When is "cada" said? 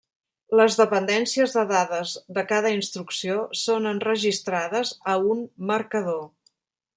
2.53-2.71